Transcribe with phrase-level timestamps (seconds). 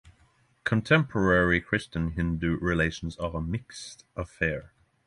[0.63, 4.73] Contemporary Christian-Hindu relations are a mixed affair.